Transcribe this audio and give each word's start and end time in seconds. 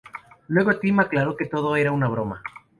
Luego 0.47 0.79
Tim 0.79 0.99
aclaró 0.99 1.37
que 1.37 1.45
todo 1.45 1.75
era 1.75 1.91
una 1.91 2.07
broma. 2.07 2.41